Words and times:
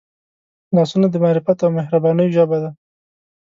لاسونه 0.75 1.07
د 1.09 1.15
معرفت 1.23 1.57
او 1.65 1.69
مهربانۍ 1.77 2.27
ژبه 2.35 2.57
ده 2.63 2.69